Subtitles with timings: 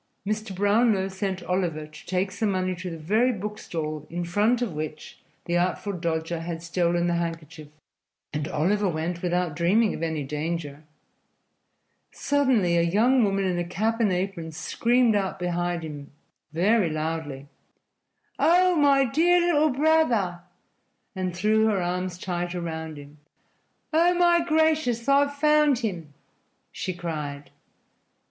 [0.27, 0.55] Mr.
[0.55, 4.73] Brownlow sent Oliver to take some money to the very book stall in front of
[4.73, 7.67] which the Artful Dodger had stolen the handkerchief,
[8.33, 10.81] and Oliver went without dreaming of any danger.
[12.11, 16.09] Suddenly a young woman in a cap and apron screamed out behind him
[16.51, 17.45] very loudly:
[18.39, 20.39] "Oh, my dear little brother!"
[21.15, 23.19] and threw her arms tight around him.
[23.93, 26.11] "Oh, my gracious, I've found him!"
[26.71, 27.51] she cried.